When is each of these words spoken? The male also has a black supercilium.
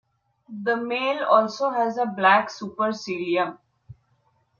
The 0.63 0.77
male 0.77 1.23
also 1.25 1.69
has 1.69 1.97
a 1.99 2.07
black 2.07 2.49
supercilium. 2.49 3.59